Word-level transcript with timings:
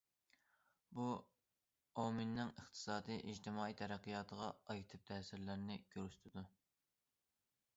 بۇ 0.99 1.03
ئاۋمېننىڭ 2.03 2.49
ئىقتىسادىي، 2.61 3.21
ئىجتىمائىي 3.33 3.75
تەرەققىياتىغا 3.83 4.49
ئاكتىپ 4.55 5.05
تەسىرلەرنى 5.11 5.77
كۆرسىتىدۇ. 5.97 6.45